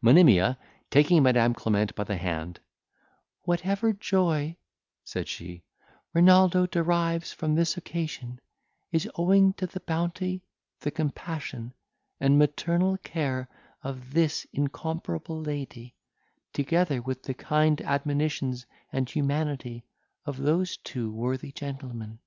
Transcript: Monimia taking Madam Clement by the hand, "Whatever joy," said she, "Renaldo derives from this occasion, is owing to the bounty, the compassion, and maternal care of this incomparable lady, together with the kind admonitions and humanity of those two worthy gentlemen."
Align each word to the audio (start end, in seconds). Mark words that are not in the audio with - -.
Monimia 0.00 0.58
taking 0.90 1.22
Madam 1.22 1.52
Clement 1.52 1.94
by 1.94 2.04
the 2.04 2.16
hand, 2.16 2.58
"Whatever 3.42 3.92
joy," 3.92 4.56
said 5.04 5.28
she, 5.28 5.62
"Renaldo 6.14 6.64
derives 6.66 7.34
from 7.34 7.54
this 7.54 7.76
occasion, 7.76 8.40
is 8.92 9.10
owing 9.16 9.52
to 9.52 9.66
the 9.66 9.80
bounty, 9.80 10.42
the 10.80 10.90
compassion, 10.90 11.74
and 12.18 12.38
maternal 12.38 12.96
care 12.96 13.46
of 13.82 14.14
this 14.14 14.46
incomparable 14.54 15.38
lady, 15.38 15.94
together 16.54 17.02
with 17.02 17.24
the 17.24 17.34
kind 17.34 17.82
admonitions 17.82 18.64
and 18.90 19.10
humanity 19.10 19.84
of 20.24 20.38
those 20.38 20.78
two 20.78 21.12
worthy 21.12 21.52
gentlemen." 21.52 22.20